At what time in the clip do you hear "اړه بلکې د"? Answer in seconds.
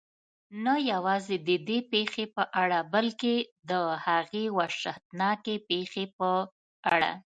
2.61-3.71